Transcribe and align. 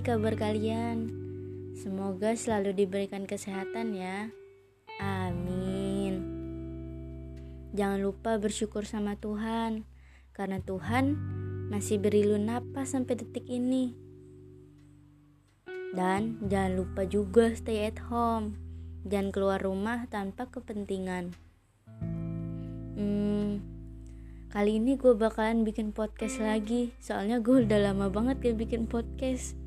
kabar 0.00 0.40
kalian? 0.40 1.12
Semoga 1.76 2.32
selalu 2.32 2.72
diberikan 2.72 3.28
kesehatan 3.28 3.92
ya. 3.92 4.32
Amin. 4.96 6.24
Jangan 7.76 8.00
lupa 8.00 8.40
bersyukur 8.40 8.88
sama 8.88 9.20
Tuhan, 9.20 9.84
karena 10.32 10.64
Tuhan 10.64 11.18
masih 11.68 12.00
beri 12.00 12.24
lu 12.24 12.40
napas 12.40 12.96
sampai 12.96 13.20
detik 13.20 13.44
ini. 13.50 13.92
Dan 15.92 16.40
jangan 16.48 16.72
lupa 16.80 17.04
juga 17.04 17.52
stay 17.52 17.84
at 17.84 18.00
home. 18.08 18.56
Jangan 19.04 19.28
keluar 19.28 19.60
rumah 19.60 20.08
tanpa 20.08 20.48
kepentingan. 20.48 21.36
Hmm, 22.96 23.60
Kali 24.54 24.78
ini 24.78 24.94
gue 24.94 25.18
bakalan 25.18 25.66
bikin 25.66 25.90
podcast 25.90 26.38
lagi 26.38 26.94
Soalnya 27.02 27.42
gue 27.42 27.66
udah 27.66 27.90
lama 27.90 28.06
banget 28.06 28.38
gak 28.38 28.58
bikin 28.62 28.86
podcast 28.86 29.58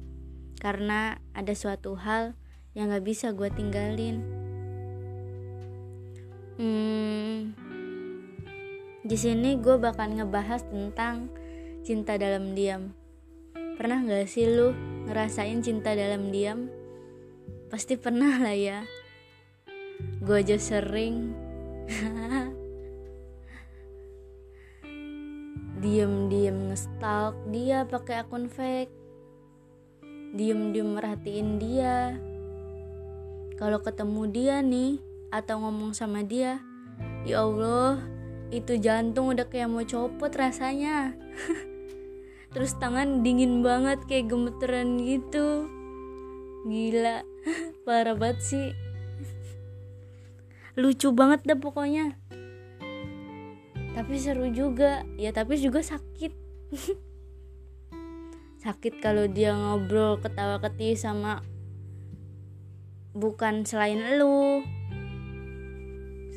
Karena 0.64 1.20
ada 1.36 1.52
suatu 1.52 2.00
hal 2.00 2.40
yang 2.72 2.96
gak 2.96 3.04
bisa 3.04 3.36
gue 3.36 3.52
tinggalin 3.52 4.24
Hmm 6.56 7.68
di 9.08 9.16
sini 9.16 9.56
gue 9.56 9.80
bakal 9.80 10.12
ngebahas 10.20 10.68
tentang 10.68 11.32
cinta 11.80 12.20
dalam 12.20 12.52
diam. 12.52 12.92
Pernah 13.80 14.04
gak 14.04 14.28
sih 14.28 14.44
lu 14.44 14.76
ngerasain 15.08 15.64
cinta 15.64 15.96
dalam 15.96 16.28
diam? 16.28 16.68
Pasti 17.72 17.96
pernah 17.96 18.36
lah 18.36 18.52
ya. 18.52 18.84
Gue 20.20 20.44
aja 20.44 20.60
sering. 20.60 21.32
diem-diem 25.88 26.68
ngestalk 26.68 27.32
dia 27.48 27.88
pakai 27.88 28.20
akun 28.20 28.52
fake. 28.52 28.92
Diem-diem 30.36 31.00
merhatiin 31.00 31.64
dia. 31.64 32.20
Kalau 33.56 33.80
ketemu 33.80 34.22
dia 34.28 34.60
nih 34.60 35.00
atau 35.32 35.64
ngomong 35.64 35.96
sama 35.96 36.28
dia 36.28 36.60
ya 37.24 37.44
Allah 37.44 38.04
itu 38.52 38.80
jantung 38.80 39.32
udah 39.32 39.48
kayak 39.48 39.72
mau 39.72 39.80
copot 39.88 40.28
rasanya. 40.36 41.16
Terus 42.54 42.76
tangan 42.76 43.24
dingin 43.24 43.64
banget 43.64 44.04
kayak 44.12 44.28
gemeteran 44.28 45.00
gitu. 45.00 45.72
Gila 46.68 47.24
parah 47.88 48.20
banget 48.20 48.44
sih. 48.44 48.68
Lucu 50.76 51.16
banget 51.16 51.48
dah 51.48 51.56
pokoknya 51.56 52.27
tapi 53.98 54.22
seru 54.22 54.46
juga. 54.54 55.02
Ya 55.18 55.34
tapi 55.34 55.58
juga 55.58 55.82
sakit. 55.82 56.30
Sakit 58.62 59.02
kalau 59.02 59.26
dia 59.26 59.58
ngobrol 59.58 60.22
ketawa 60.22 60.62
ketiwi 60.62 60.94
sama 60.94 61.42
bukan 63.18 63.66
selain 63.66 64.22
lu. 64.22 64.62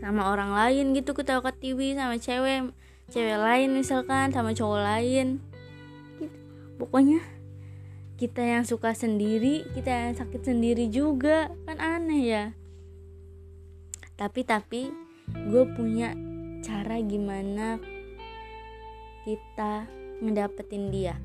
Sama 0.00 0.32
orang 0.32 0.56
lain 0.56 0.96
gitu 0.96 1.12
ketawa 1.12 1.44
ketiwi 1.44 1.92
sama 1.92 2.16
cewek 2.16 2.72
cewek 3.12 3.36
lain 3.36 3.76
misalkan 3.76 4.32
sama 4.32 4.56
cowok 4.56 4.80
lain. 4.80 5.44
Gitu. 6.16 6.32
pokoknya 6.80 7.20
kita 8.16 8.40
yang 8.40 8.64
suka 8.64 8.96
sendiri 8.96 9.68
kita 9.76 9.90
yang 9.90 10.14
sakit 10.16 10.48
sendiri 10.48 10.88
juga. 10.88 11.52
Kan 11.68 11.76
aneh 11.76 12.22
ya. 12.24 12.44
Tapi 14.16 14.48
tapi 14.48 14.88
gue 15.34 15.64
punya 15.76 16.29
cara 16.70 17.02
gimana 17.02 17.82
kita 19.26 19.90
ngedapetin 20.22 20.94
dia. 20.94 21.18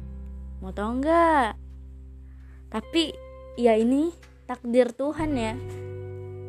Mau 0.57 0.73
tau 0.73 0.89
nggak? 0.97 1.53
Tapi 2.73 3.13
ya 3.53 3.77
ini 3.77 4.09
takdir 4.49 4.89
Tuhan 4.89 5.37
ya. 5.37 5.53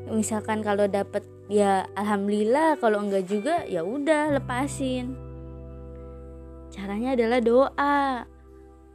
Misalkan 0.09 0.65
kalau 0.65 0.89
dapet 0.89 1.29
ya 1.53 1.85
alhamdulillah 1.93 2.81
kalau 2.81 3.05
enggak 3.05 3.29
juga 3.29 3.69
ya 3.69 3.85
udah 3.85 4.33
lepasin. 4.41 5.13
Caranya 6.73 7.13
adalah 7.13 7.45
doa. 7.45 8.25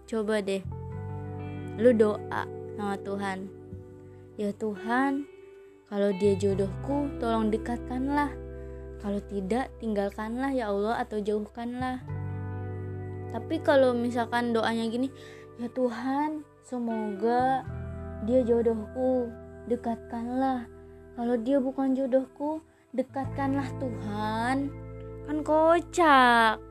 Coba 0.09 0.41
deh 0.41 0.65
lu 1.77 1.93
doa 1.93 2.49
sama 2.73 2.97
Tuhan. 3.05 3.45
Ya 4.33 4.49
Tuhan 4.57 5.29
kalau 5.93 6.09
dia 6.17 6.33
jodohku 6.41 7.05
tolong 7.21 7.53
dekatkanlah 7.53 8.33
kalau 9.01 9.17
tidak, 9.25 9.73
tinggalkanlah 9.81 10.53
ya 10.53 10.69
Allah 10.69 11.01
atau 11.01 11.17
jauhkanlah. 11.17 12.05
Tapi 13.33 13.57
kalau 13.65 13.97
misalkan 13.97 14.53
doanya 14.53 14.85
gini, 14.85 15.09
ya 15.57 15.65
Tuhan, 15.73 16.45
semoga 16.61 17.65
dia 18.29 18.45
jodohku, 18.45 19.33
dekatkanlah. 19.65 20.69
Kalau 21.17 21.35
dia 21.41 21.57
bukan 21.57 21.97
jodohku, 21.97 22.61
dekatkanlah 22.93 23.67
Tuhan. 23.81 24.69
Kan 25.25 25.37
kocak. 25.41 26.61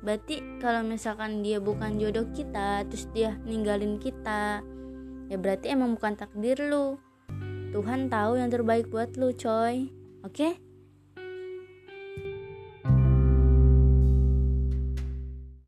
Berarti 0.00 0.62
kalau 0.62 0.86
misalkan 0.86 1.42
dia 1.42 1.58
bukan 1.60 1.98
jodoh 1.98 2.24
kita, 2.32 2.86
terus 2.88 3.10
dia 3.12 3.36
ninggalin 3.44 4.00
kita, 4.00 4.64
ya 5.28 5.36
berarti 5.36 5.74
emang 5.74 5.98
bukan 5.98 6.16
takdir 6.16 6.56
lu. 6.56 6.96
Tuhan 7.70 8.08
tahu 8.08 8.40
yang 8.40 8.48
terbaik 8.48 8.88
buat 8.88 9.12
lu, 9.18 9.34
coy. 9.36 9.92
Oke? 10.24 10.32
Okay? 10.32 10.69